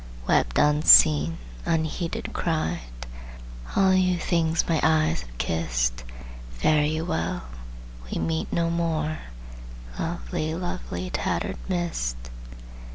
Wept 0.27 0.57
unseen, 0.57 1.37
unheeded 1.63 2.33
cried, 2.33 2.89
"All 3.75 3.93
you 3.93 4.17
things 4.17 4.67
my 4.67 4.79
eyes 4.81 5.21
have 5.21 5.37
kissed, 5.37 6.03
Fare 6.53 6.83
you 6.85 7.05
well! 7.05 7.43
We 8.11 8.17
meet 8.19 8.51
no 8.51 8.71
more, 8.71 9.19
Lovely, 9.99 10.55
lovely 10.55 11.11
tattered 11.11 11.59
mist! 11.69 12.17